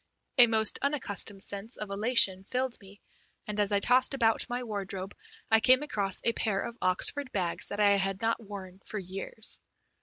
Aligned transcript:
A 0.39 0.47
most 0.47 0.79
unaccustomed 0.81 1.43
sense 1.43 1.77
of 1.77 1.91
elation 1.91 2.43
filled 2.45 2.75
me, 2.81 2.99
and, 3.45 3.59
as 3.59 3.71
I 3.71 3.79
tossed 3.79 4.15
about 4.15 4.49
my 4.49 4.63
wardrobe, 4.63 5.13
I 5.51 5.59
came 5.59 5.83
across 5.83 6.19
a 6.23 6.33
pair 6.33 6.59
of 6.59 6.75
Oxford 6.81 7.31
bags 7.33 7.67
that 7.67 7.79
I 7.79 7.89
had 7.91 8.19
not 8.19 8.41
worn 8.43 8.81
for 8.83 8.97
years. 8.97 9.59